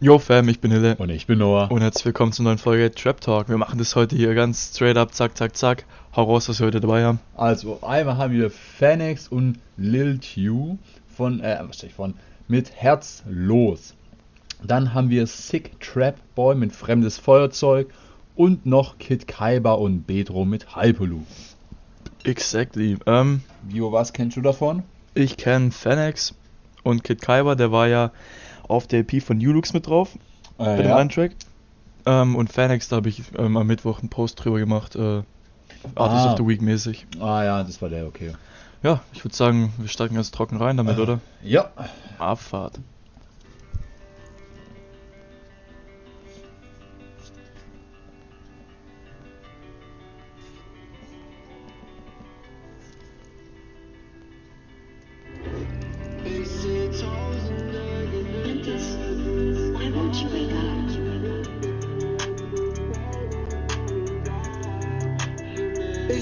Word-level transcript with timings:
Yo 0.00 0.20
Fam, 0.20 0.48
ich 0.48 0.60
bin 0.60 0.70
Hille. 0.70 0.94
Und 0.96 1.10
ich 1.10 1.26
bin 1.26 1.40
Noah. 1.40 1.70
Und 1.72 1.80
herzlich 1.80 2.04
willkommen 2.04 2.30
zur 2.30 2.44
neuen 2.44 2.58
Folge 2.58 2.92
Trap 2.92 3.20
Talk. 3.20 3.48
Wir 3.48 3.58
machen 3.58 3.80
das 3.80 3.96
heute 3.96 4.14
hier 4.14 4.32
ganz 4.34 4.72
straight 4.72 4.96
up, 4.96 5.12
zack, 5.12 5.36
zack, 5.36 5.56
zack. 5.56 5.86
Hau 6.14 6.22
raus, 6.22 6.48
was 6.48 6.60
wir 6.60 6.68
heute 6.68 6.80
dabei 6.80 7.02
haben. 7.02 7.18
Also, 7.36 7.80
einmal 7.82 8.16
haben 8.16 8.32
wir 8.32 8.48
Phoenix 8.50 9.26
und 9.26 9.58
Lil 9.76 10.20
Q 10.20 10.78
von, 11.08 11.40
äh, 11.40 11.58
was 11.66 11.78
steht 11.78 11.90
von, 11.90 12.14
mit 12.46 12.70
Herz 12.70 13.24
los. 13.28 13.94
Dann 14.62 14.94
haben 14.94 15.10
wir 15.10 15.26
Sick 15.26 15.80
Trap 15.80 16.14
Boy 16.36 16.54
mit 16.54 16.72
Fremdes 16.72 17.18
Feuerzeug 17.18 17.88
und 18.36 18.66
noch 18.66 18.98
Kid 18.98 19.26
Kaiba 19.26 19.72
und 19.72 20.06
Bedro 20.06 20.44
mit 20.44 20.76
Hyperloop. 20.76 21.26
Exactly. 22.22 22.98
Ähm, 23.06 23.42
Bio, 23.62 23.90
was 23.90 24.12
kennst 24.12 24.36
du 24.36 24.42
davon? 24.42 24.84
ich 25.14 25.36
kenne 25.36 25.72
Fanex 25.72 26.34
und 26.84 27.02
Kid 27.02 27.20
Kaiba, 27.20 27.56
der 27.56 27.72
war 27.72 27.88
ja 27.88 28.12
auf 28.68 28.86
der 28.86 29.00
EP 29.00 29.22
von 29.22 29.38
Ulux 29.38 29.72
mit 29.72 29.86
drauf, 29.86 30.14
Äh, 30.58 30.64
bei 30.64 30.82
dem 30.82 30.92
einen 30.92 31.10
Track. 31.10 31.32
Ähm, 32.06 32.36
und 32.36 32.52
Fanex, 32.52 32.88
da 32.88 32.96
habe 32.96 33.08
ich 33.08 33.22
ähm, 33.36 33.56
am 33.56 33.66
Mittwoch 33.66 34.00
einen 34.00 34.08
Post 34.08 34.42
drüber 34.44 34.58
gemacht, 34.58 34.94
äh, 34.96 35.22
Artist 35.94 36.26
Ah. 36.26 36.32
of 36.32 36.38
the 36.38 36.46
Week 36.46 36.62
mäßig. 36.62 37.06
Ah 37.20 37.44
ja, 37.44 37.62
das 37.62 37.80
war 37.82 37.88
der, 37.88 38.06
okay. 38.06 38.32
Ja, 38.82 39.00
ich 39.12 39.24
würde 39.24 39.34
sagen, 39.36 39.72
wir 39.78 39.88
steigen 39.88 40.14
ganz 40.14 40.30
trocken 40.30 40.56
rein 40.56 40.76
damit, 40.76 40.98
Äh. 40.98 41.00
oder? 41.02 41.20
Ja. 41.42 41.70
Abfahrt. 42.18 42.78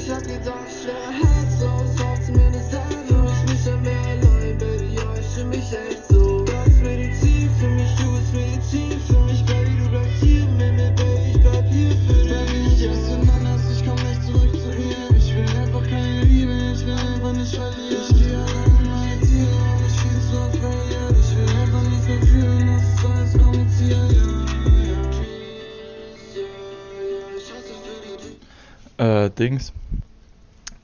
Ich 0.06 0.12
hab 0.12 1.25
Dings. 29.38 29.72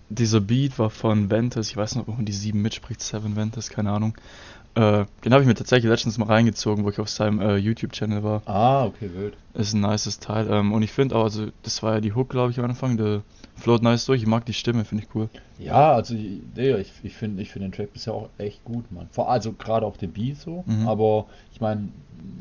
Dieser 0.09 0.41
Beat 0.41 0.79
war 0.79 0.91
von 0.91 1.31
Ventus, 1.31 1.71
ich 1.71 1.77
weiß 1.77 1.97
noch, 1.97 2.07
wo 2.07 2.13
man 2.13 2.27
die 2.27 2.33
7 2.33 2.61
mitspricht, 2.61 3.01
Seven 3.01 3.35
Ventus, 3.35 3.71
keine 3.71 3.91
Ahnung. 3.91 4.15
Äh, 4.75 5.05
den 5.25 5.33
habe 5.33 5.43
ich 5.43 5.47
mir 5.47 5.55
tatsächlich 5.55 5.91
letztens 5.91 6.17
mal 6.19 6.27
reingezogen, 6.27 6.85
wo 6.85 6.91
ich 6.91 6.99
auf 6.99 7.09
seinem 7.09 7.41
äh, 7.41 7.57
YouTube-Channel 7.57 8.23
war. 8.23 8.43
Ah, 8.47 8.85
okay, 8.87 9.11
wild. 9.15 9.35
Ist 9.55 9.75
ein 9.75 9.81
nices 9.83 10.19
Teil. 10.19 10.49
Ähm, 10.51 10.73
und 10.73 10.83
ich 10.83 10.93
finde 10.93 11.17
auch, 11.17 11.25
also 11.25 11.49
das 11.63 11.83
war 11.83 11.95
ja 11.95 12.01
die 12.01 12.15
Hook, 12.15 12.31
glaube 12.31 12.53
ich, 12.53 12.59
am 12.59 12.65
Anfang. 12.65 12.97
Der 12.97 13.23
float 13.57 13.83
nice 13.83 14.07
durch. 14.07 14.23
Ich 14.23 14.27
mag 14.27 14.47
die 14.47 14.55
Stimme, 14.55 14.85
finde 14.87 15.05
ich 15.05 15.15
cool. 15.15 15.29
Ja, 15.59 15.93
also 15.93 16.15
nee, 16.15 16.41
ich, 16.77 16.91
ich 17.03 17.15
finde 17.15 17.43
ich 17.43 17.51
find 17.51 17.65
den 17.67 17.73
Track 17.73 17.93
bisher 17.93 18.15
auch 18.15 18.31
echt 18.39 18.65
gut, 18.65 18.91
Mann. 18.93 19.09
Vor 19.13 19.31
also 19.31 19.53
gerade 19.53 19.85
auch 19.85 19.97
den 19.99 20.13
Beat 20.13 20.39
so, 20.39 20.65
Mhm. 20.67 20.89
aber 20.89 21.27
ich 21.53 21.61
meine, 21.61 21.89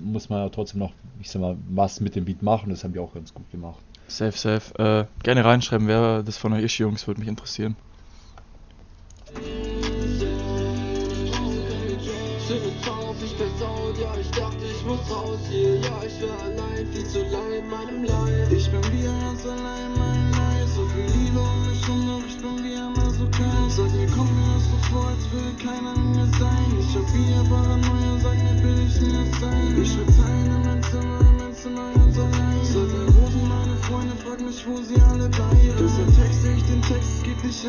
muss 0.02 0.30
man 0.30 0.40
ja 0.40 0.50
trotzdem 0.50 0.80
noch, 0.80 0.94
ich 1.20 1.30
sag 1.30 1.42
mal, 1.42 1.58
was 1.70 2.00
mit 2.00 2.16
dem 2.16 2.24
Beat 2.26 2.42
machen, 2.42 2.70
das 2.70 2.84
haben 2.86 2.94
die 2.94 3.00
auch 3.00 3.14
ganz 3.14 3.34
gut 3.34 3.50
gemacht. 3.52 3.80
Safe, 4.12 4.38
safe. 4.38 4.78
Äh, 4.78 5.06
gerne 5.24 5.46
reinschreiben, 5.46 5.88
wer 5.88 6.22
das 6.22 6.38
von 6.38 6.52
euch 6.54 6.64
ist, 6.64 6.78
Jungs, 6.78 7.08
würde 7.08 7.22
mich 7.22 7.30
interessieren. 7.30 7.78
Schöne 12.46 12.72
drauf, 12.84 13.16
ich 13.24 13.36
versaut, 13.36 13.98
ja, 13.98 14.14
ich 14.20 14.32
dachte, 14.32 14.66
ich 14.66 14.86
muss 14.86 15.10
raus 15.10 15.40
hier. 15.50 15.78
Ja, 15.78 16.04
ich 16.06 16.22
war 16.22 16.42
allein, 16.44 16.72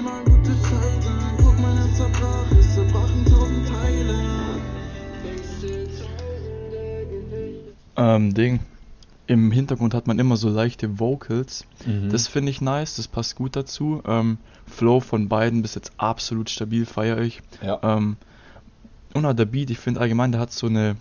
immer 0.03 0.25
gute 0.25 0.61
Zeiten. 0.63 1.37
Guck, 1.39 1.61
mein 1.61 1.77
Herz 1.77 1.97
zerbrach, 1.97 2.53
es 2.59 2.75
zerbrach 2.75 3.09
in 3.15 3.25
tausend 3.25 3.69
Teile. 3.69 4.15
Ähm, 7.97 8.35
Ding. 8.35 8.61
Im 9.29 9.53
Hintergrund 9.53 9.95
hat 9.95 10.09
man 10.09 10.19
immer 10.19 10.37
so 10.37 10.49
leichte 10.49 10.99
Vocals. 10.99 11.65
Mhm. 11.87 12.11
Das 12.11 12.27
finde 12.27 12.51
ich 12.51 12.61
nice, 12.61 12.97
das 12.97 13.07
passt 13.07 13.37
gut 13.37 13.55
dazu. 13.55 14.03
Ähm, 14.05 14.39
Flow 14.67 14.99
von 14.99 15.29
beiden 15.29 15.63
bis 15.63 15.77
jetzt 15.77 15.93
absolut 15.97 16.51
stabil, 16.51 16.85
feiere 16.85 17.19
ich. 17.19 17.41
ja. 17.63 17.79
Ähm, 17.83 18.17
und 19.15 19.27
auch 19.27 19.35
der 19.35 19.45
Beat, 19.45 19.71
ich 19.71 19.79
finde 19.79 20.01
allgemein, 20.01 20.33
der 20.33 20.41
hat 20.41 20.53
so 20.53 20.67
eine 20.67 20.97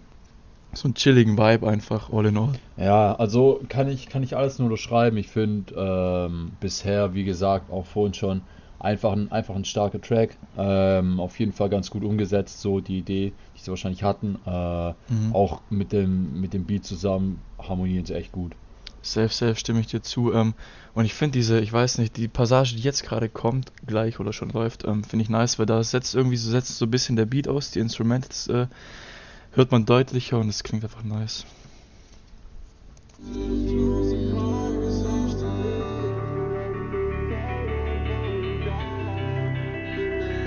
so 0.73 0.87
einen 0.87 0.95
chilligen 0.95 1.37
Vibe 1.37 1.67
einfach, 1.67 2.11
all 2.13 2.25
in 2.25 2.37
all. 2.37 2.53
Ja, 2.77 3.15
also 3.15 3.61
kann 3.67 3.89
ich, 3.89 4.07
kann 4.07 4.21
ich 4.23 4.37
alles 4.37 4.59
nur 4.59 4.67
unterschreiben. 4.69 5.17
Ich 5.17 5.27
finde 5.27 5.73
ähm, 5.75 6.51
bisher, 6.59 7.13
wie 7.13 7.23
gesagt, 7.25 7.71
auch 7.71 7.85
vorhin 7.85 8.13
schon, 8.13 8.41
einfach 8.81 9.13
ein, 9.13 9.31
einfach 9.31 9.55
ein 9.55 9.65
starker 9.65 10.01
Track. 10.01 10.37
Ähm, 10.57 11.19
auf 11.19 11.39
jeden 11.39 11.53
Fall 11.53 11.69
ganz 11.69 11.89
gut 11.89 12.03
umgesetzt, 12.03 12.61
so 12.61 12.79
die 12.79 12.97
Idee, 12.99 13.33
die 13.55 13.61
sie 13.61 13.69
wahrscheinlich 13.69 14.03
hatten. 14.03 14.37
Äh, 14.45 14.93
Mhm. 15.11 15.33
Auch 15.33 15.61
mit 15.69 15.91
dem, 15.91 16.39
mit 16.39 16.53
dem 16.53 16.65
Beat 16.65 16.85
zusammen 16.85 17.39
harmonieren 17.59 18.05
sie 18.05 18.15
echt 18.15 18.31
gut. 18.31 18.53
Safe, 19.01 19.29
safe, 19.29 19.55
stimme 19.55 19.79
ich 19.79 19.87
dir 19.87 20.01
zu. 20.01 20.31
Ähm, 20.33 20.53
und 20.93 21.05
ich 21.05 21.13
finde 21.13 21.33
diese, 21.33 21.59
ich 21.59 21.71
weiß 21.71 21.97
nicht, 21.97 22.17
die 22.17 22.27
Passage, 22.27 22.75
die 22.75 22.81
jetzt 22.81 23.03
gerade 23.03 23.29
kommt, 23.29 23.71
gleich 23.85 24.19
oder 24.19 24.31
schon 24.33 24.49
läuft, 24.49 24.85
ähm, 24.85 25.03
finde 25.03 25.23
ich 25.23 25.29
nice, 25.29 25.57
weil 25.59 25.65
da 25.65 25.83
setzt 25.83 26.13
irgendwie 26.15 26.37
so, 26.37 26.49
setzt 26.51 26.77
so 26.77 26.85
ein 26.85 26.91
bisschen 26.91 27.15
der 27.15 27.25
Beat 27.25 27.47
aus, 27.47 27.71
die 27.71 27.79
Instrumentals 27.79 28.47
äh, 28.47 28.67
hört 29.53 29.71
man 29.71 29.85
deutlicher 29.85 30.37
und 30.39 30.49
es 30.49 30.63
klingt 30.63 30.83
einfach 30.83 31.03
nice. 31.03 31.45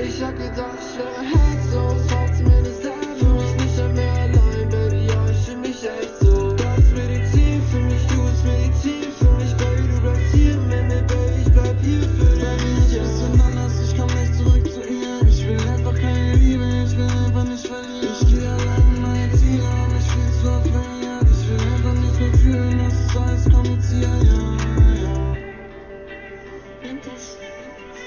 Ich 0.06 0.22
hab 0.22 0.36
gedacht, 0.36 0.78
ich 0.78 0.98
wäre 0.98 1.22
herzlos, 1.22 2.02
hab's 2.10 2.38
mir 2.40 2.60
nicht 2.60 2.82
sagen. 2.82 3.16
Fühl 3.18 3.32
mich 3.32 3.54
nicht 3.56 3.94
mehr 3.94 4.12
allein, 4.12 4.68
Baby, 4.68 5.06
ja, 5.06 5.30
ich 5.30 5.38
fühl 5.46 5.56
mich 5.56 5.82
echt 5.82 6.18
so. 6.20 6.52
Das 6.52 6.78
ist 6.78 6.94
Medizin 6.94 7.62
für 7.70 7.80
mich, 7.80 8.06
du 8.08 8.22
bist 8.22 8.44
Medizin 8.44 9.10
für 9.18 9.30
mich, 9.32 9.54
Baby, 9.56 9.88
du 9.88 10.00
bleibst 10.02 10.34
hier 10.34 10.56
mit 10.58 10.88
mir, 10.88 11.02
Baby, 11.08 11.40
ich 11.40 11.52
bleib 11.52 11.80
hier 11.80 12.02
für 12.02 12.36
dich. 12.36 12.44
Baby, 12.44 12.70
ich 12.86 13.00
esse 13.00 13.24
anders, 13.46 13.72
ich 13.80 13.96
komm 13.98 14.10
nicht 14.20 14.34
zurück 14.34 14.72
zu 14.72 14.80
ihr. 14.86 15.26
Ich 15.26 15.46
will 15.46 15.68
einfach 15.68 15.94
keine 15.94 16.34
Liebe, 16.34 16.66
ich 16.84 16.96
will 16.96 17.08
einfach 17.24 17.44
nicht 17.44 17.66
verlieren. 17.66 18.14
Ich 18.20 18.26
geh 18.28 18.46
allein 18.46 18.94
in 18.94 19.02
meine 19.02 19.32
Ziele, 19.32 19.64
aber 19.64 19.96
ich 19.98 20.10
fühl 20.12 20.32
so 20.42 20.52
verliert. 20.70 21.26
Ich 21.32 21.48
will 21.48 21.60
einfach 21.72 21.94
nichts 21.94 22.20
mehr 22.20 22.34
fühlen, 22.44 22.78
das 22.78 22.94
ist 22.94 23.16
alles 23.16 23.44
kompliziert, 23.50 24.02
ja, 24.04 24.18
ja. 24.20 25.34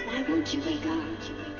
Why 0.07 0.23
won't 0.29 0.53
you 0.53 0.61
wake 0.61 0.85
up? 0.85 1.56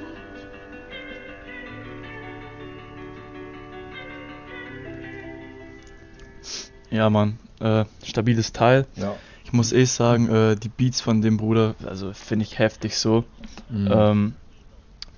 Ja, 6.89 7.09
Mann, 7.09 7.37
äh, 7.59 7.85
stabiles 8.03 8.53
Teil. 8.53 8.85
Ja. 8.95 9.15
Ich 9.43 9.53
muss 9.53 9.71
eh 9.71 9.85
sagen, 9.85 10.29
äh, 10.29 10.55
die 10.55 10.69
Beats 10.69 10.99
von 10.99 11.21
dem 11.21 11.37
Bruder, 11.37 11.75
also 11.85 12.11
finde 12.13 12.43
ich 12.43 12.59
heftig 12.59 12.97
so. 12.97 13.23
Mhm. 13.69 13.89
Ähm, 13.89 14.33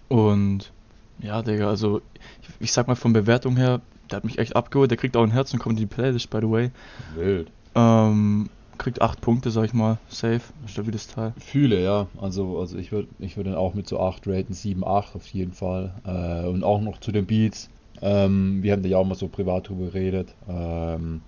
und 0.08 0.72
ja, 1.20 1.42
Digga, 1.42 1.68
also 1.68 2.02
ich, 2.42 2.50
ich 2.60 2.72
sag 2.72 2.88
mal 2.88 2.96
von 2.96 3.14
Bewertung 3.14 3.58
her, 3.58 3.82
der 4.10 4.18
hat 4.18 4.26
mich 4.26 4.40
echt 4.40 4.56
abgeholt. 4.56 4.92
Der 4.92 4.98
kriegt 4.98 5.16
auch 5.18 5.24
ein 5.24 5.32
Herz 5.32 5.54
und 5.54 5.60
kommt 5.60 5.80
in 5.80 5.88
die 5.88 5.94
Playlist, 5.94 6.30
by 6.30 6.40
the 6.42 6.50
way. 6.50 6.72
Wild. 7.16 7.52
Ähm, 7.76 8.50
kriegt 8.78 9.02
8 9.02 9.22
Punkte, 9.22 9.52
sag 9.52 9.66
ich 9.66 9.74
mal. 9.74 9.98
Safe, 10.08 10.42
stabiles 10.66 11.08
Teil. 11.08 11.34
Fühle, 11.38 11.84
ja. 11.84 12.08
Also, 12.20 12.60
also 12.60 12.78
ich 12.78 12.92
würde 12.92 13.08
ich 13.20 13.38
würd 13.38 13.48
ihn 13.48 13.56
auch 13.56 13.74
mit 13.74 13.88
so 13.88 14.00
8 14.00 14.28
raten, 14.28 14.54
7, 14.54 14.86
8 14.86 15.16
auf 15.16 15.28
jeden 15.28 15.54
Fall. 15.54 15.94
Äh, 16.06 16.48
und 16.48 16.64
auch 16.64 16.82
noch 16.82 17.00
zu 17.00 17.12
den 17.12 17.26
Beats. 17.26 17.70
Ähm, 18.02 18.64
wir 18.64 18.72
haben 18.74 18.82
da 18.82 18.90
ja 18.90 18.98
auch 18.98 19.06
mal 19.06 19.16
so 19.16 19.28
privat 19.28 19.70
drüber 19.70 19.86
geredet. 19.86 20.34
Ähm, 20.48 21.22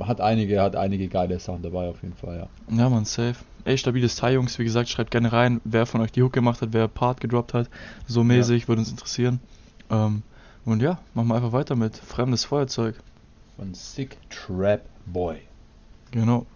hat 0.00 0.20
einige, 0.20 0.60
hat 0.60 0.76
einige 0.76 1.08
geile 1.08 1.38
Sachen 1.38 1.62
dabei 1.62 1.88
auf 1.88 2.02
jeden 2.02 2.14
Fall, 2.14 2.38
ja. 2.70 2.76
Ja, 2.76 2.88
man, 2.88 3.04
safe. 3.04 3.36
Ey, 3.64 3.76
stabiles 3.76 4.16
Teil, 4.16 4.34
Jungs. 4.34 4.58
Wie 4.58 4.64
gesagt, 4.64 4.88
schreibt 4.88 5.10
gerne 5.10 5.32
rein, 5.32 5.60
wer 5.64 5.86
von 5.86 6.00
euch 6.00 6.12
die 6.12 6.22
Hook 6.22 6.32
gemacht 6.32 6.62
hat, 6.62 6.70
wer 6.72 6.88
Part 6.88 7.20
gedroppt 7.20 7.54
hat. 7.54 7.68
So 8.06 8.24
mäßig, 8.24 8.68
würde 8.68 8.80
uns 8.80 8.90
interessieren. 8.90 9.40
Ähm, 9.90 10.22
und 10.64 10.80
ja, 10.82 10.98
machen 11.14 11.28
wir 11.28 11.34
einfach 11.34 11.52
weiter 11.52 11.76
mit 11.76 11.96
Fremdes 11.96 12.44
Feuerzeug. 12.44 12.94
von 13.56 13.74
Sick 13.74 14.16
Trap 14.30 14.82
Boy. 15.06 15.40
Genau. 16.10 16.46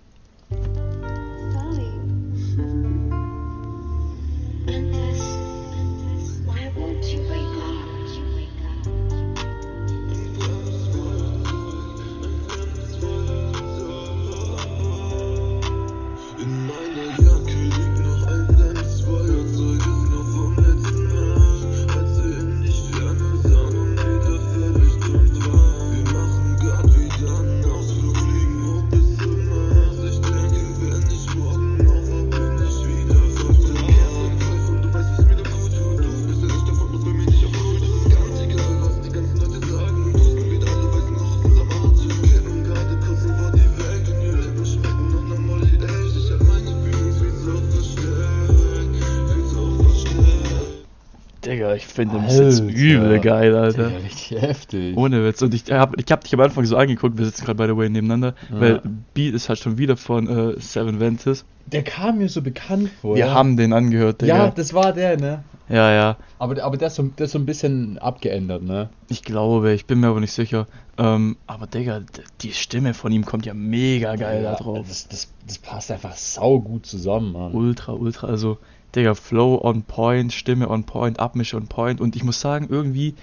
Finde 51.94 52.19
den 52.19 52.29
jetzt 52.29 52.61
übel 52.61 53.20
geil, 53.20 53.55
Alter. 53.55 53.88
Digga, 53.88 53.99
richtig 53.99 54.41
heftig. 54.43 54.96
Ohne 54.96 55.25
Witz. 55.25 55.41
Und 55.43 55.55
ich 55.55 55.70
hab, 55.70 55.99
ich 55.99 56.11
hab 56.11 56.23
dich 56.23 56.35
am 56.35 56.41
Anfang 56.41 56.64
so 56.64 56.76
angeguckt, 56.76 57.17
wir 57.17 57.25
sitzen 57.25 57.44
gerade 57.44 57.56
by 57.56 57.73
the 57.73 57.76
way 57.76 57.88
nebeneinander, 57.88 58.35
Ja. 58.52 58.61
weil 58.61 58.82
Beat 59.14 59.35
ist 59.35 59.49
halt 59.49 59.58
schon 59.58 59.79
wieder 59.79 59.96
von 59.96 60.29
äh, 60.29 60.61
Seven 60.61 61.00
Ventus. 61.00 61.44
Der 61.67 61.82
kam 61.82 62.19
mir 62.19 62.29
so 62.29 62.43
bekannt 62.43 62.91
vor. 63.00 63.17
Wir 63.17 63.32
haben 63.32 63.56
den 63.56 63.73
angehört, 63.73 64.20
Digga. 64.20 64.37
Ja, 64.37 64.50
das 64.50 64.75
war 64.75 64.93
der, 64.93 65.17
ne? 65.19 65.44
ja, 65.70 65.91
ja. 65.93 66.17
Aber, 66.38 66.62
aber 66.62 66.76
der, 66.76 66.88
ist 66.88 66.96
so, 66.96 67.05
der 67.05 67.25
ist 67.25 67.32
so 67.32 67.38
ein 67.38 67.46
bisschen 67.46 67.97
abgeändert, 67.99 68.62
ne? 68.62 68.90
Ich 69.08 69.23
glaube, 69.23 69.73
ich 69.73 69.87
bin 69.87 70.00
mir 70.00 70.08
aber 70.08 70.20
nicht 70.20 70.32
sicher. 70.32 70.67
Ähm, 70.99 71.37
aber 71.47 71.67
Digga, 71.67 72.00
die 72.43 72.52
Stimme 72.52 72.93
von 72.93 73.11
ihm 73.12 73.25
kommt 73.25 73.47
ja 73.47 73.55
mega 73.55 74.14
geil 74.17 74.43
da 74.43 74.56
drauf. 74.56 74.85
Das, 74.87 75.08
das, 75.08 75.32
das 75.47 75.58
passt 75.58 75.90
einfach 75.90 76.14
sau 76.17 76.61
gut 76.61 76.85
zusammen, 76.85 77.32
Mann. 77.32 77.52
Ultra, 77.52 77.93
ultra, 77.93 78.26
also, 78.26 78.58
Digga, 78.94 79.14
Flow 79.14 79.61
on 79.62 79.82
point, 79.82 80.32
Stimme 80.32 80.69
on 80.69 80.85
point, 80.85 81.19
Abmische 81.20 81.56
on 81.56 81.67
point. 81.67 82.00
Und 82.00 82.17
ich 82.17 82.25
muss 82.25 82.41
sagen, 82.41 82.69
irgendwie, 82.70 83.14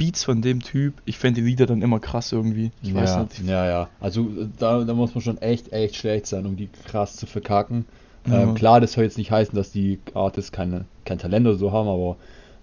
Beats 0.00 0.24
von 0.24 0.40
dem 0.40 0.62
Typ, 0.62 0.94
ich 1.04 1.18
fände 1.18 1.42
die 1.42 1.46
Lieder 1.46 1.66
dann 1.66 1.82
immer 1.82 2.00
krass 2.00 2.32
irgendwie. 2.32 2.70
Ich 2.82 2.94
weiß 2.94 3.10
ja, 3.10 3.22
nicht. 3.22 3.46
ja, 3.46 3.66
ja. 3.66 3.88
Also 4.00 4.22
äh, 4.22 4.48
da, 4.58 4.82
da 4.82 4.94
muss 4.94 5.14
man 5.14 5.20
schon 5.20 5.36
echt, 5.42 5.74
echt 5.74 5.94
schlecht 5.94 6.26
sein, 6.26 6.46
um 6.46 6.56
die 6.56 6.70
krass 6.86 7.16
zu 7.16 7.26
verkacken. 7.26 7.84
Ja. 8.26 8.42
Ähm, 8.42 8.54
klar, 8.54 8.80
das 8.80 8.92
soll 8.92 9.04
jetzt 9.04 9.18
nicht 9.18 9.30
heißen, 9.30 9.54
dass 9.54 9.72
die 9.72 9.98
Artists 10.14 10.52
keine, 10.52 10.86
kein 11.04 11.18
Talent 11.18 11.46
oder 11.46 11.56
so 11.56 11.72
haben, 11.72 11.88
aber 11.88 12.16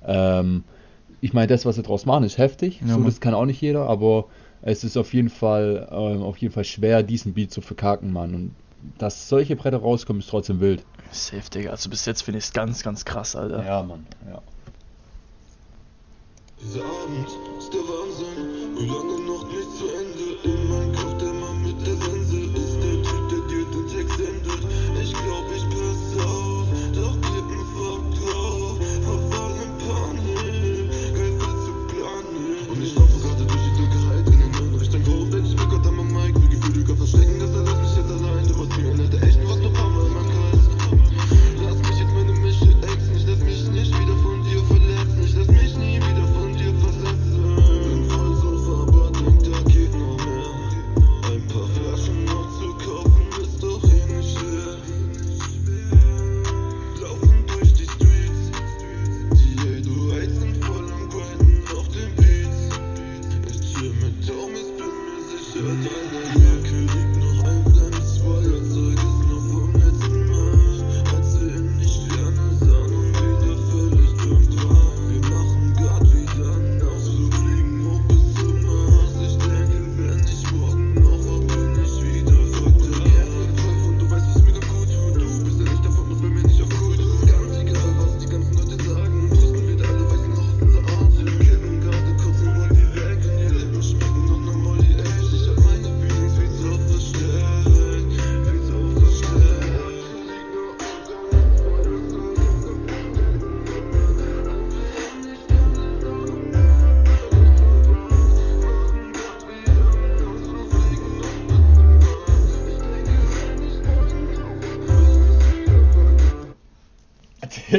ähm, 0.08 0.64
ich 1.22 1.34
meine, 1.34 1.46
das, 1.46 1.64
was 1.66 1.76
sie 1.76 1.84
draus 1.84 2.08
machen, 2.08 2.24
ist 2.24 2.40
heftig. 2.40 2.82
Ja, 2.82 2.96
so, 2.96 3.04
das 3.04 3.20
kann 3.20 3.36
auch 3.36 3.46
nicht 3.46 3.62
jeder, 3.62 3.88
aber 3.88 4.26
es 4.64 4.84
ist 4.84 4.98
auf 4.98 5.14
jeden 5.14 5.30
Fall, 5.30 5.88
ähm, 5.92 6.24
auf 6.24 6.38
jeden 6.38 6.54
Fall 6.54 6.64
schwer, 6.64 7.04
diesen 7.04 7.34
Beat 7.34 7.52
zu 7.52 7.62
verkacken, 7.62 8.12
Mann. 8.12 8.34
Und 8.34 8.52
dass 8.98 9.30
solche 9.30 9.56
Bretter 9.56 9.78
rauskommen, 9.78 10.22
ist 10.22 10.30
trotzdem 10.30 10.60
wild. 10.60 10.84
Safe, 11.12 11.50
Digga. 11.50 11.72
Also 11.72 11.90
bis 11.90 12.06
jetzt 12.06 12.22
finde 12.24 12.40
ich 12.40 12.46
es 12.46 12.54
ganz, 12.54 12.84
ganz 12.84 13.06
krass, 13.06 13.36
Alter. 13.36 13.64
Ja, 13.66 13.84
Mann. 13.84 14.06
Ja. 14.30 14.42
Dieser 16.62 16.84
Abend 16.84 17.28
ist 17.60 17.74
der 17.74 17.82
Wahnsinn, 17.82 18.78
wie 18.78 18.88
lange 18.88 19.20
noch 19.26 19.48
nicht 19.48 19.78
zu 19.78 19.88
Ende. 19.88 20.38
In 20.44 20.67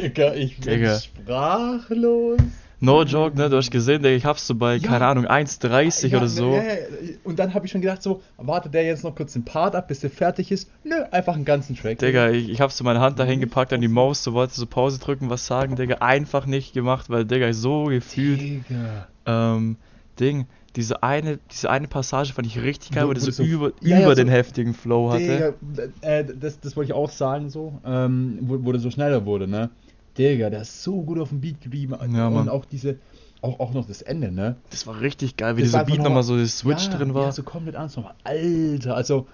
Digga, 0.03 0.35
ich 0.35 0.57
bin 0.59 0.65
Digga. 0.75 0.99
sprachlos. 0.99 2.41
No 2.81 3.03
joke, 3.03 3.37
ne? 3.37 3.51
Du 3.51 3.57
hast 3.57 3.73
gesehen, 3.73 4.03
Digga, 4.05 4.15
ich 4.15 4.25
hab's 4.25 4.47
so 4.47 4.55
bei, 4.55 4.77
Ja. 4.77 4.89
keine 4.89 5.07
Ahnung, 5.07 5.27
1,30 5.27 6.13
Ja, 6.13 6.19
oder 6.19 6.29
so. 6.29 6.53
ja, 6.55 6.63
ja, 6.63 6.73
ja. 6.75 6.77
Und 7.25 7.39
dann 7.41 7.53
habe 7.53 7.67
ich 7.67 7.73
schon 7.73 7.81
gedacht, 7.81 8.03
so, 8.03 8.23
wartet 8.37 8.73
der 8.73 8.85
jetzt 8.85 9.03
noch 9.03 9.17
kurz 9.17 9.33
den 9.33 9.45
Part 9.45 9.75
ab, 9.75 9.89
bis 9.89 10.01
der 10.01 10.11
fertig 10.11 10.53
ist? 10.53 10.71
Nö, 10.85 10.95
einfach 11.11 11.35
einen 11.35 11.45
ganzen 11.45 11.75
Track. 11.77 11.99
Digga, 11.99 12.31
ich, 12.31 12.49
ich 12.49 12.61
hab 12.61 12.71
so 12.71 12.85
meine 12.85 13.01
Hand 13.01 13.19
dahin 13.19 13.41
gepackt 13.41 13.73
an 13.73 13.81
die 13.81 13.89
Maus, 13.89 14.23
so 14.23 14.33
wollte 14.33 14.55
so 14.55 14.67
Pause 14.67 15.01
drücken, 15.01 15.29
was 15.29 15.45
sagen, 15.47 15.75
Digga, 15.75 15.97
einfach 15.97 16.47
nicht 16.47 16.73
gemacht, 16.73 17.11
weil, 17.11 17.25
Digga, 17.25 17.49
ich 17.49 17.57
so 17.57 17.87
gefühlt, 17.87 18.41
Digga. 18.41 19.09
ähm, 19.27 19.77
Ding, 20.21 20.47
diese 20.77 21.03
eine, 21.03 21.39
diese 21.51 21.71
eine 21.71 21.89
Passage 21.89 22.33
fand 22.33 22.47
ich 22.47 22.61
richtig 22.63 22.93
geil, 22.93 23.09
Wo- 23.09 23.13
der 23.13 23.23
so, 23.23 23.31
so- 23.33 23.43
über, 23.43 23.73
Ja, 23.81 23.99
ja, 23.99 24.05
über 24.05 24.15
so- 24.15 24.23
den 24.23 24.29
heftigen 24.29 24.75
Flow 24.75 25.11
hatte. 25.11 25.55
Digga, 25.73 25.83
äh, 26.03 26.25
das, 26.25 26.61
das 26.61 26.77
wollte 26.77 26.93
ich 26.93 26.95
auch 26.97 27.11
sagen, 27.11 27.51
so, 27.51 27.81
ähm, 27.85 28.39
wo, 28.43 28.59
wo 28.65 28.71
der 28.71 28.81
so 28.81 28.91
schneller 28.93 29.25
wurde, 29.27 29.49
ne? 29.49 29.71
Digga, 30.19 30.51
der 30.51 30.63
ist 30.63 30.83
so 30.83 31.01
gut 31.03 31.19
auf 31.19 31.29
dem 31.31 31.41
Beat 31.41 31.61
geblieben. 31.61 31.95
Ja, 32.13 32.27
und 32.27 32.35
Mann. 32.35 32.49
auch 32.49 32.65
diese, 32.65 32.97
auch, 33.41 33.61
auch 33.61 33.73
noch 33.73 33.87
das 33.87 34.03
Ende, 34.03 34.33
ne? 34.33 34.57
Das 34.71 34.87
war 34.87 35.01
richtig 35.01 35.37
geil, 35.37 35.57
wie 35.57 35.63
Das 35.63 35.71
dieser 35.71 35.85
Beat 35.85 35.99
nochmal 36.03 36.23
so 36.25 36.37
das 36.37 36.59
Switch 36.59 36.87
ja, 36.87 36.97
drin 36.97 37.15
war. 37.15 37.27
Ja, 37.27 37.33
so 37.33 37.43
komplett 37.43 37.77
ernst 37.77 37.97
nochmal. 37.97 38.15
Alter, 38.25 38.97
also, 38.97 39.27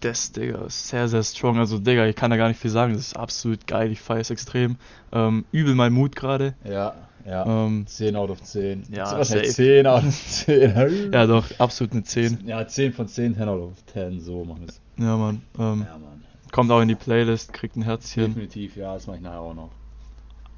Das, 0.00 0.32
Digga, 0.32 0.64
ist 0.66 0.88
sehr, 0.88 1.06
sehr 1.08 1.22
strong. 1.22 1.58
Also, 1.58 1.78
Digga, 1.78 2.06
ich 2.06 2.16
kann 2.16 2.30
da 2.30 2.36
gar 2.36 2.48
nicht 2.48 2.60
viel 2.60 2.70
sagen. 2.70 2.92
Das 2.94 3.02
ist 3.02 3.16
absolut 3.16 3.66
geil. 3.68 3.92
Ich 3.92 4.00
feiere 4.00 4.20
es 4.20 4.30
extrem. 4.30 4.76
Ähm, 5.12 5.44
übel 5.52 5.74
mein 5.76 5.92
Mut 5.92 6.16
gerade. 6.16 6.54
ja, 6.64 6.94
ja. 7.24 7.46
Ähm, 7.66 7.86
10 7.86 8.16
out 8.16 8.30
of 8.30 8.42
10. 8.42 8.82
ja, 8.90 9.16
was 9.16 9.28
safe. 9.28 9.42
heißt 9.42 9.54
10 9.54 9.86
out 9.86 10.02
of 10.04 10.20
10? 10.44 11.12
ja, 11.12 11.26
doch, 11.26 11.44
absolut 11.58 11.92
eine 11.92 12.02
10. 12.02 12.48
Ja, 12.48 12.66
10 12.66 12.92
von 12.94 13.06
10, 13.06 13.36
10 13.36 13.48
out 13.48 13.60
of 13.60 13.86
10, 13.92 14.20
so 14.20 14.44
machen 14.44 14.62
wir 14.62 14.68
es. 14.70 14.80
Ja, 14.96 15.16
Mann. 15.16 15.40
Ähm, 15.56 15.86
Ja, 15.86 15.98
Mann. 15.98 16.24
Kommt 16.52 16.70
auch 16.70 16.80
in 16.80 16.88
die 16.88 16.94
Playlist, 16.94 17.52
kriegt 17.52 17.74
ein 17.76 17.82
Herzchen. 17.82 18.26
Definitiv, 18.34 18.76
ja, 18.76 18.94
das 18.94 19.06
mache 19.08 19.16
ich 19.16 19.22
nachher 19.22 19.40
auch 19.40 19.54
noch. 19.54 19.70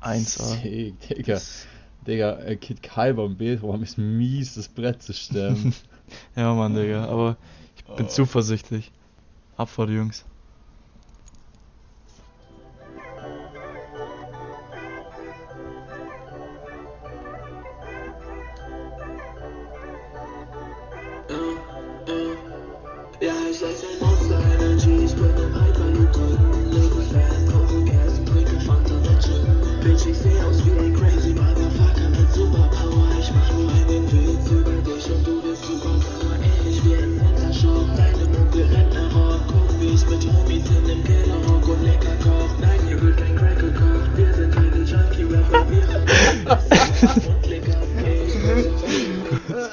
1A. 0.02 0.60
Sick, 0.60 1.00
Digga. 1.08 1.40
Digga, 2.06 2.38
äh, 2.40 2.56
Kid 2.56 2.82
Kai 2.82 3.14
beim 3.14 3.36
Beethoven 3.38 3.82
ist 3.82 3.96
mies, 3.96 4.54
das 4.54 4.68
Brett 4.68 5.02
zu 5.02 5.14
stemmen. 5.14 5.74
Ja, 6.36 6.52
Mann, 6.52 6.74
Digga. 6.74 7.06
Aber 7.06 7.38
ich 7.78 7.84
bin 7.96 8.04
Oh. 8.04 8.08
zuversichtlich. 8.10 8.92
Ab 9.56 9.70
vor 9.70 9.86
die 9.86 9.94
Jungs. 9.94 10.26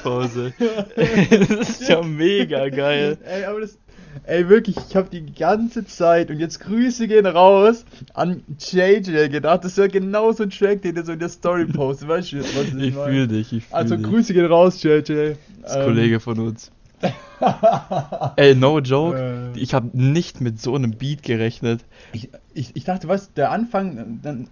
das 0.96 1.80
ist 1.80 1.88
ja 1.88 2.02
mega 2.02 2.68
geil. 2.68 3.18
Ey, 3.24 3.44
aber 3.44 3.60
das. 3.60 3.78
Ey, 4.24 4.46
wirklich, 4.48 4.76
ich 4.76 4.94
habe 4.94 5.08
die 5.10 5.24
ganze 5.32 5.86
Zeit 5.86 6.30
und 6.30 6.38
jetzt 6.38 6.60
Grüße 6.60 7.08
gehen 7.08 7.24
raus 7.24 7.86
an 8.12 8.42
JJ 8.58 9.28
gedacht. 9.30 9.64
Das 9.64 9.78
wäre 9.78 9.88
genau 9.88 10.32
so 10.32 10.42
ein 10.42 10.50
Track, 10.50 10.82
den 10.82 10.96
er 10.96 11.04
so 11.04 11.12
in 11.12 11.18
der 11.18 11.30
Story 11.30 11.64
postet. 11.64 12.08
Weißt 12.08 12.32
du, 12.32 12.40
was 12.40 12.46
ich, 12.68 12.74
Ich 12.74 12.94
meine? 12.94 13.10
fühle 13.10 13.28
dich, 13.28 13.52
ich 13.54 13.64
fühle 13.64 13.74
Also 13.76 13.96
dich. 13.96 14.04
Grüße 14.04 14.34
gehen 14.34 14.44
raus, 14.44 14.82
JJ. 14.82 15.00
Das 15.00 15.08
ist 15.08 15.76
ein 15.76 15.84
Kollege 15.84 16.20
von 16.20 16.38
uns. 16.40 16.70
Ey, 18.36 18.54
no 18.54 18.78
joke. 18.80 19.52
Äh. 19.54 19.58
Ich 19.58 19.74
habe 19.74 19.88
nicht 19.92 20.40
mit 20.40 20.60
so 20.60 20.74
einem 20.74 20.92
Beat 20.92 21.22
gerechnet. 21.22 21.84
Ich, 22.12 22.28
ich, 22.54 22.76
ich 22.76 22.84
dachte, 22.84 23.08
was, 23.08 23.32
der 23.32 23.50
Anfang, 23.50 24.20
dann, 24.22 24.46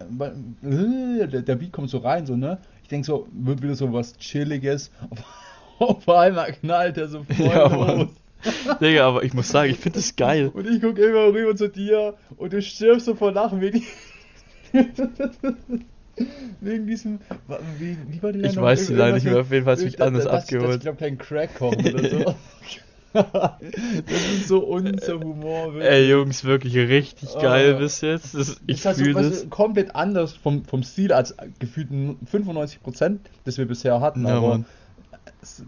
äh, 0.63 1.27
der 1.43 1.55
Beat 1.55 1.71
kommt 1.71 1.89
so 1.89 1.99
rein, 1.99 2.25
so, 2.25 2.35
ne? 2.35 2.57
Ich 2.91 2.93
denke 2.93 3.07
so, 3.07 3.25
wird 3.31 3.61
wieder 3.63 3.75
so 3.75 3.93
was 3.93 4.17
Chilliges. 4.17 4.91
Auf, 5.79 6.09
einmal 6.09 6.51
knallt 6.51 6.97
er 6.97 7.07
so 7.07 7.23
voll 7.23 7.45
Ja, 7.47 7.67
los. 7.73 8.09
Digga, 8.81 9.07
aber 9.07 9.23
ich 9.23 9.33
muss 9.33 9.47
sagen, 9.47 9.71
ich 9.71 9.77
finde 9.77 9.99
das 9.99 10.13
geil. 10.17 10.51
Und 10.53 10.67
ich 10.67 10.81
gucke 10.81 11.01
immer 11.01 11.27
rüber 11.33 11.55
zu 11.55 11.69
dir 11.69 12.15
und 12.35 12.51
du 12.51 12.61
stirbst 12.61 13.05
so 13.05 13.15
vor 13.15 13.31
Lachen 13.31 13.61
wegen, 13.61 13.81
wegen 16.59 16.85
diesem. 16.85 17.19
wa- 17.47 17.61
Wie, 17.79 17.95
war 18.21 18.33
die 18.33 18.41
Ich 18.41 18.57
weiß 18.57 18.87
die 18.87 18.93
Line 18.95 19.13
nicht 19.13 19.23
mehr, 19.23 19.39
auf 19.39 19.51
jeden 19.53 19.63
Fall 19.63 19.75
hat's 19.75 19.85
mich 19.85 20.01
anders 20.01 20.27
abgeholt. 20.27 20.75
Ich 20.75 20.81
glaube, 20.81 20.97
kein 20.97 21.17
Crack 21.17 21.55
kommt 21.55 21.77
oder 21.77 22.09
so. 22.09 22.35
Das 23.13 24.23
ist 24.33 24.47
so 24.47 24.59
unser 24.59 25.19
Humor. 25.19 25.73
wirklich. 25.73 25.91
Ey, 25.91 26.09
Jungs, 26.09 26.43
wirklich 26.43 26.75
richtig 26.75 27.29
geil 27.41 27.75
Oh. 27.75 27.79
bis 27.79 28.01
jetzt. 28.01 28.33
Das, 28.35 28.61
ich 28.67 28.77
ist 28.77 28.85
halt 28.85 28.97
so, 28.97 29.03
fühle 29.03 29.29
das. 29.29 29.49
komplett 29.49 29.95
anders 29.95 30.33
vom, 30.33 30.63
vom 30.65 30.83
Stil 30.83 31.11
als 31.13 31.35
gefühlt 31.59 31.89
95%, 31.91 33.17
das 33.45 33.57
wir 33.57 33.65
bisher 33.65 33.99
hatten. 34.01 34.25
Ja, 34.25 34.37
aber, 34.37 34.49
Mann. 34.49 34.65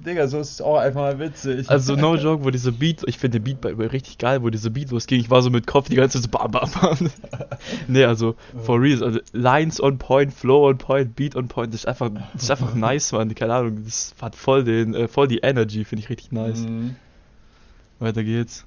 Digga, 0.05 0.27
so 0.27 0.39
ist 0.39 0.51
es 0.51 0.61
auch 0.61 0.77
einfach 0.77 1.01
mal 1.01 1.19
witzig. 1.19 1.67
Also, 1.69 1.95
no 1.95 2.15
joke, 2.17 2.43
wo 2.43 2.51
dieser 2.51 2.71
Beat, 2.71 3.01
ich 3.07 3.17
finde 3.17 3.39
den 3.39 3.43
Beat 3.43 3.61
bei 3.61 3.73
bei 3.73 3.87
richtig 3.87 4.17
geil, 4.19 4.43
wo 4.43 4.49
dieser 4.49 4.69
Beat 4.69 4.91
losging. 4.91 5.19
Ich 5.19 5.29
war 5.31 5.41
so 5.41 5.49
mit 5.49 5.65
Kopf 5.67 5.89
die 5.89 5.95
ganze 5.95 6.21
Zeit 6.21 6.31
so 6.31 6.37
bam, 6.37 6.51
bam, 6.51 6.69
bam. 6.71 6.97
nee, 7.87 8.03
also, 8.03 8.35
for 8.63 8.79
real, 8.79 9.03
also, 9.03 9.19
Lines 9.31 9.81
on 9.81 9.97
point, 9.97 10.31
Flow 10.33 10.67
on 10.69 10.77
point, 10.77 11.15
Beat 11.15 11.35
on 11.35 11.47
point, 11.47 11.73
das 11.73 11.81
ist 11.81 11.87
einfach, 11.87 12.11
das 12.33 12.43
ist 12.43 12.51
einfach 12.51 12.75
nice, 12.75 13.11
Mann. 13.11 13.33
Keine 13.33 13.53
Ahnung, 13.53 13.83
das 13.83 14.13
hat 14.21 14.35
voll 14.35 14.63
den, 14.63 14.93
äh, 14.93 15.07
voll 15.07 15.27
die 15.27 15.39
Energy, 15.39 15.85
finde 15.85 16.03
ich 16.03 16.09
richtig 16.09 16.31
nice. 16.31 16.59
Mhm. 16.61 16.95
Weiter 18.03 18.21
geht's. 18.21 18.65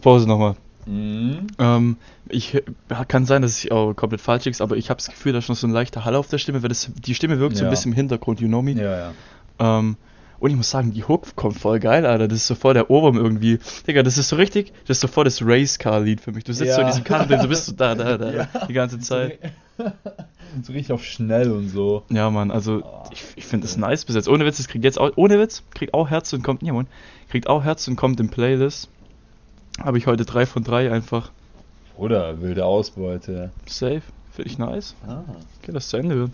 Kurz 0.00 0.02
Pause 0.02 0.26
nochmal. 0.28 0.54
Mhm. 0.86 1.46
Ähm, 1.58 1.96
ich 2.28 2.52
ja, 2.54 3.04
kann 3.04 3.26
sein, 3.26 3.42
dass 3.42 3.62
ich 3.62 3.70
auch 3.70 3.92
komplett 3.94 4.20
falsch 4.20 4.46
ist, 4.46 4.62
aber 4.62 4.76
ich 4.76 4.88
habe 4.88 4.98
das 4.98 5.08
Gefühl, 5.08 5.32
da 5.32 5.38
ist 5.38 5.48
noch 5.48 5.56
so 5.56 5.66
ein 5.66 5.72
leichter 5.72 6.04
Hall 6.04 6.14
auf 6.14 6.28
der 6.28 6.38
Stimme, 6.38 6.62
weil 6.62 6.68
das, 6.70 6.90
die 7.04 7.14
Stimme 7.14 7.38
wirkt 7.38 7.56
so 7.56 7.62
ein 7.62 7.66
Ja. 7.66 7.70
bisschen 7.70 7.92
im 7.92 7.96
Hintergrund, 7.96 8.40
you 8.40 8.48
know 8.48 8.62
me. 8.62 8.72
Ja, 8.72 8.96
ja. 8.98 9.78
Ähm, 9.78 9.96
und 10.38 10.50
ich 10.50 10.56
muss 10.56 10.70
sagen, 10.70 10.92
die 10.94 11.04
Hook 11.04 11.36
kommt 11.36 11.58
voll 11.58 11.80
geil, 11.80 12.06
Alter. 12.06 12.26
Das 12.26 12.38
ist 12.38 12.46
so 12.46 12.54
voll 12.54 12.72
der 12.72 12.88
Ohrwurm 12.90 13.18
irgendwie. 13.18 13.58
Digga, 13.86 14.02
das 14.02 14.16
ist 14.16 14.30
so 14.30 14.36
richtig, 14.36 14.72
das 14.86 14.96
ist 14.96 15.00
so 15.02 15.08
voll 15.08 15.24
das 15.24 15.42
Race-Car-Lied 15.44 16.22
für 16.22 16.32
mich. 16.32 16.44
Du 16.44 16.54
sitzt 16.54 16.74
so 16.76 16.80
in 16.80 16.86
Ja. 16.86 16.92
diesem 16.94 17.04
drin, 17.28 17.40
so 17.42 17.48
bist 17.48 17.68
du 17.68 17.72
da, 17.72 17.94
da, 17.94 18.16
da, 18.16 18.32
Ja. 18.32 18.48
die 18.66 18.72
ganze 18.72 18.98
Zeit. 19.00 19.38
So 20.62 20.72
richtig 20.72 20.92
auf 20.92 21.04
schnell 21.04 21.52
und 21.52 21.68
so. 21.68 22.02
Ja, 22.10 22.28
Mann, 22.28 22.50
also 22.50 22.82
ich, 23.12 23.24
ich 23.36 23.46
finde 23.46 23.68
das 23.68 23.76
nice 23.76 24.04
bis 24.04 24.16
jetzt. 24.16 24.28
Ohne 24.28 24.44
Witz, 24.44 24.56
das 24.56 24.66
kriegt 24.66 24.82
jetzt 24.84 24.98
auch, 24.98 25.12
ohne 25.14 25.38
Witz, 25.38 25.62
kriegt 25.74 25.94
auch 25.94 26.10
Herz 26.10 26.32
und 26.32 26.42
kommt, 26.42 26.64
ja, 26.64 26.72
Mann, 26.72 26.88
kriegt 27.30 27.46
auch 27.46 27.62
Herz 27.62 27.86
und 27.86 27.94
kommt 27.94 28.18
in 28.18 28.30
Playlist. 28.30 28.88
Habe 29.82 29.98
ich 29.98 30.06
heute 30.06 30.24
drei 30.24 30.46
von 30.46 30.62
drei 30.62 30.92
einfach. 30.92 31.30
Oder 31.96 32.40
wilde 32.40 32.64
Ausbeute. 32.64 33.50
Safe, 33.66 34.02
finde 34.32 34.50
ich 34.50 34.58
nice. 34.58 34.94
Ah. 35.06 35.22
Okay, 35.62 35.72
das 35.72 35.88
zu 35.88 35.96
Ende 35.96 36.16
wird. 36.16 36.30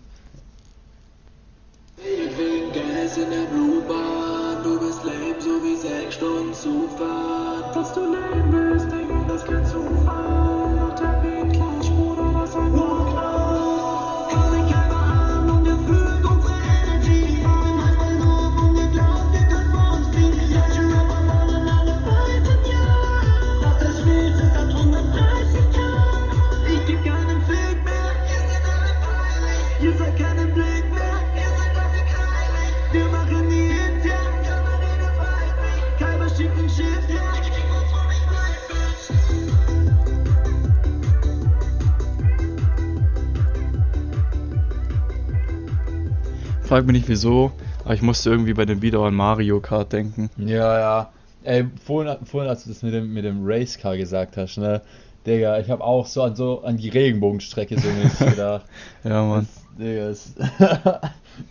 Ihr 29.78 29.92
seid 29.92 30.18
keinen 30.18 30.54
Blick 30.54 30.90
mehr. 30.90 31.21
Ihr 31.37 31.50
seid 31.54 31.76
dafür 31.76 32.00
heilig. 32.16 32.73
Wir 32.92 33.04
machen 33.09 33.50
die 33.50 33.75
Hits, 33.75 34.06
ja. 34.06 34.16
Kamerine 34.42 35.11
pfeift 35.18 35.56
mich. 35.61 35.99
Keiner 35.99 36.28
schickt 36.30 36.59
ein 36.59 36.71
Schiff, 36.71 37.09
ja. 37.11 37.35
Ich 37.42 37.50
krieg 37.52 37.68
uns 37.71 37.90
von 37.92 38.06
mich 38.09 38.25
Bitch. 38.68 39.11
Frag 46.66 46.87
mich 46.87 46.97
nicht 46.97 47.09
wieso, 47.09 47.52
aber 47.85 47.92
ich 47.92 48.00
musste 48.00 48.30
irgendwie 48.30 48.54
bei 48.54 48.64
dem 48.64 48.80
Video 48.80 49.06
an 49.06 49.14
Mario 49.14 49.61
Kart 49.61 49.92
denken. 49.92 50.30
Ja, 50.38 50.78
ja. 50.78 51.12
Ey, 51.42 51.66
vorhin, 51.85 52.16
vorhin 52.25 52.49
als 52.49 52.64
du 52.64 52.71
das 52.71 52.83
mit 52.83 52.95
dem, 52.95 53.12
mit 53.12 53.26
dem 53.26 53.47
Racecar 53.47 53.99
gesagt 53.99 54.38
hast, 54.38 54.56
ne? 54.56 54.80
Digga, 55.26 55.59
ich 55.59 55.71
habe 55.71 55.83
auch 55.83 56.06
so 56.06 56.23
an 56.23 56.37
so 56.37 56.62
an 56.62 56.76
die 56.76 56.88
Regenbogenstrecke 56.88 57.78
so 57.78 57.88
mäßig 57.88 58.30
gedacht. 58.30 58.66
Ja, 59.04 59.25
Mann. 59.25 59.49
Das, 59.76 59.78
Digga, 59.78 60.09
ist 60.09 60.37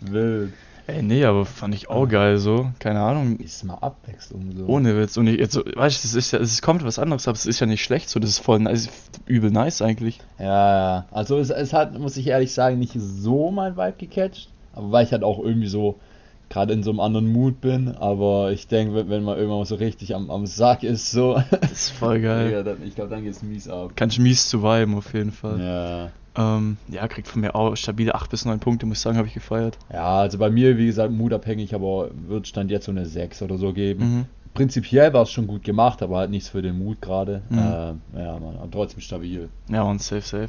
wild. 0.00 0.52
Ey, 0.88 1.02
nee, 1.02 1.24
aber 1.24 1.44
fand 1.44 1.74
ich 1.74 1.90
auch 1.90 2.06
geil 2.06 2.38
so. 2.38 2.70
Keine 2.78 3.00
Ahnung. 3.00 3.38
Ist 3.40 3.64
mal 3.64 3.74
Abwechslung 3.74 4.52
so. 4.56 4.66
Ohne 4.66 4.96
Witz. 4.96 5.16
Und 5.16 5.26
ich, 5.26 5.38
jetzt 5.38 5.56
weißt 5.56 6.04
du, 6.04 6.08
es 6.08 6.14
ist 6.14 6.30
ja, 6.30 6.38
es 6.38 6.62
kommt 6.62 6.84
was 6.84 7.00
anderes, 7.00 7.26
aber 7.26 7.34
es 7.34 7.44
ist 7.44 7.58
ja 7.58 7.66
nicht 7.66 7.82
schlecht 7.82 8.08
so. 8.08 8.20
Das 8.20 8.30
ist 8.30 8.38
voll 8.38 8.60
nice, 8.60 8.88
übel 9.26 9.50
nice 9.50 9.82
eigentlich. 9.82 10.20
Ja, 10.38 10.44
ja. 10.46 11.06
Also 11.10 11.38
es, 11.38 11.50
es 11.50 11.72
hat, 11.72 11.98
muss 11.98 12.16
ich 12.16 12.28
ehrlich 12.28 12.54
sagen, 12.54 12.78
nicht 12.78 12.92
so 12.96 13.50
mein 13.50 13.76
Vibe 13.76 13.94
gecatcht. 13.98 14.48
Aber 14.74 14.92
weil 14.92 15.04
ich 15.04 15.12
halt 15.12 15.24
auch 15.24 15.40
irgendwie 15.40 15.66
so 15.66 15.98
gerade 16.48 16.72
in 16.72 16.82
so 16.82 16.90
einem 16.90 17.00
anderen 17.00 17.32
Mood 17.32 17.60
bin. 17.60 17.88
Aber 17.96 18.52
ich 18.52 18.68
denke, 18.68 18.94
wenn, 18.94 19.10
wenn 19.10 19.24
man 19.24 19.38
irgendwann 19.38 19.64
so 19.64 19.76
richtig 19.76 20.14
am, 20.14 20.30
am 20.30 20.46
Sack 20.46 20.82
ist, 20.82 21.10
so. 21.10 21.42
Das 21.50 21.72
ist 21.72 21.90
voll 21.90 22.20
geil. 22.20 22.46
Digga, 22.48 22.62
dann, 22.62 22.78
ich 22.84 22.94
glaube, 22.94 23.10
dann 23.10 23.24
geht's 23.24 23.42
mies 23.42 23.68
ab. 23.68 23.92
Kannst 23.96 24.18
mies 24.18 24.48
zu 24.48 24.62
viben 24.62 24.94
auf 24.94 25.12
jeden 25.14 25.32
Fall. 25.32 25.60
Ja. 25.60 26.10
Ähm, 26.38 26.76
ja, 26.88 27.08
kriegt 27.08 27.28
von 27.28 27.40
mir 27.40 27.54
auch 27.54 27.76
stabile 27.76 28.14
8 28.14 28.30
bis 28.30 28.44
9 28.44 28.60
Punkte, 28.60 28.84
muss 28.84 28.98
ich 28.98 29.02
sagen, 29.02 29.16
habe 29.16 29.26
ich 29.26 29.34
gefeiert. 29.34 29.78
Ja, 29.90 30.18
also 30.18 30.38
bei 30.38 30.50
mir, 30.50 30.76
wie 30.76 30.86
gesagt, 30.86 31.10
mutabhängig, 31.12 31.74
aber 31.74 32.10
wird 32.28 32.46
Stand 32.46 32.70
jetzt 32.70 32.86
so 32.86 32.92
eine 32.92 33.06
6 33.06 33.42
oder 33.42 33.56
so 33.56 33.72
geben. 33.72 34.00
Mhm. 34.04 34.24
Prinzipiell 34.52 35.12
war 35.12 35.22
es 35.22 35.30
schon 35.30 35.46
gut 35.46 35.64
gemacht, 35.64 36.02
aber 36.02 36.18
halt 36.18 36.30
nichts 36.30 36.48
für 36.48 36.62
den 36.62 36.78
Mut 36.78 37.00
gerade. 37.00 37.42
Mhm. 37.48 37.58
Äh, 37.58 38.22
ja, 38.22 38.38
man, 38.38 38.56
aber 38.56 38.70
trotzdem 38.70 39.00
stabil. 39.00 39.48
Ja, 39.70 39.82
und 39.82 40.02
safe, 40.02 40.22
safe. 40.22 40.48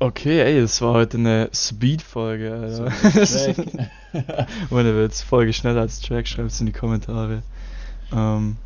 Okay, 0.00 0.40
ey, 0.40 0.60
das 0.60 0.80
war 0.80 0.92
heute 0.92 1.16
eine 1.16 1.50
Speed-Folge, 1.52 2.52
Alter. 2.52 2.86
Track. 2.86 3.56
Ohne 4.70 4.96
Witz, 4.96 5.22
Folge 5.22 5.52
schneller 5.52 5.80
als 5.80 6.00
Track, 6.00 6.28
schreibt's 6.28 6.60
in 6.60 6.66
die 6.66 6.72
Kommentare. 6.72 7.42
Ähm. 8.12 8.56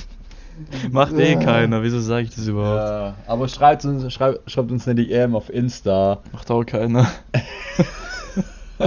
Macht 0.90 1.12
eh 1.12 1.36
keiner, 1.36 1.82
wieso 1.82 2.00
sage 2.00 2.22
ich 2.24 2.34
das 2.34 2.46
überhaupt? 2.46 2.80
ja, 2.80 3.14
aber 3.26 3.48
schreibt 3.48 3.84
uns, 3.84 4.10
schreibt, 4.12 4.50
schreibt 4.50 4.70
uns 4.70 4.88
eine 4.88 5.04
DM 5.04 5.34
auf 5.34 5.50
Insta. 5.50 6.20
Macht 6.32 6.50
auch 6.50 6.64
keiner. 6.64 7.06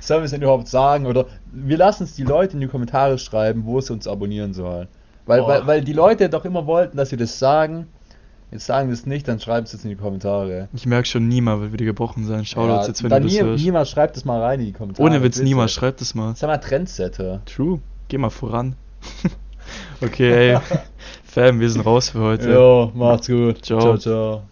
Sollen 0.00 0.20
wir 0.20 0.24
es 0.24 0.32
denn 0.32 0.42
überhaupt 0.42 0.68
sagen? 0.68 1.06
Oder 1.06 1.26
wir 1.50 1.78
lassen 1.78 2.04
es 2.04 2.14
die 2.14 2.24
Leute 2.24 2.54
in 2.54 2.60
die 2.60 2.68
Kommentare 2.68 3.18
schreiben, 3.18 3.64
wo 3.64 3.80
sie 3.80 3.94
uns 3.94 4.06
abonnieren 4.06 4.52
sollen. 4.52 4.88
Weil, 5.24 5.46
weil, 5.46 5.66
weil 5.66 5.80
die 5.82 5.94
Leute 5.94 6.28
doch 6.28 6.44
immer 6.44 6.66
wollten, 6.66 6.98
dass 6.98 7.10
wir 7.10 7.18
das 7.18 7.38
sagen. 7.38 7.88
Jetzt 8.52 8.66
sagen 8.66 8.88
wir 8.88 8.94
es 8.94 9.06
nicht, 9.06 9.26
dann 9.26 9.40
schreibt 9.40 9.66
es 9.66 9.72
jetzt 9.72 9.84
in 9.84 9.90
die 9.90 9.96
Kommentare. 9.96 10.68
Ich 10.72 10.86
merke 10.86 11.08
schon, 11.08 11.26
niemand 11.26 11.62
wird 11.62 11.72
wieder 11.72 11.84
gebrochen 11.84 12.24
sein. 12.24 12.44
Shoutouts 12.44 12.82
Ja, 12.82 12.88
jetzt, 12.88 13.02
wenn 13.02 13.10
du 13.10 13.20
das 13.20 13.32
nie, 13.32 13.40
hörst. 13.40 13.64
niemand 13.64 13.88
schreibt 13.88 14.16
es 14.16 14.24
mal 14.24 14.40
rein 14.40 14.60
in 14.60 14.66
die 14.66 14.72
Kommentare. 14.72 15.06
Ohne 15.06 15.22
Witz, 15.22 15.40
niemand, 15.40 15.70
schreibt 15.70 16.00
es 16.00 16.14
mal. 16.14 16.34
Sag 16.36 16.48
mal 16.48 16.58
Trendsetter. 16.58 17.42
True. 17.44 17.80
Geh 18.08 18.18
mal 18.18 18.30
voran. 18.30 18.76
okay, 20.00 20.52
ey. 20.52 20.58
Fam, 21.24 21.58
wir 21.58 21.70
sind 21.70 21.84
raus 21.84 22.10
für 22.10 22.20
heute. 22.20 22.50
Jo, 22.50 22.92
macht's 22.94 23.26
gut. 23.26 23.64
Ciao. 23.64 23.80
ciao. 23.80 23.98
ciao. 23.98 24.42